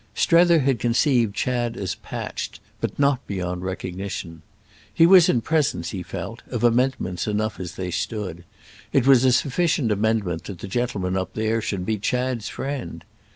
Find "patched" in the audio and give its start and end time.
1.93-2.59